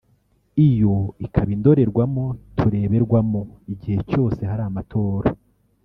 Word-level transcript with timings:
iyo 0.67 0.95
ikaba 1.25 1.49
indorerwamo 1.55 2.25
tureberwamo 2.57 3.41
igihe 3.73 3.97
cyose 4.09 4.39
hari 4.49 4.63
amatora 4.69 5.29